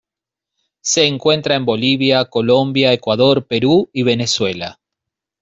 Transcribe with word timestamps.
Se 0.81 1.05
encuentra 1.05 1.53
en 1.53 1.63
Bolivia, 1.63 2.25
Colombia, 2.25 2.91
Ecuador, 2.91 3.45
Perú 3.45 3.87
y 3.93 4.01
Venezuela. 4.01 4.79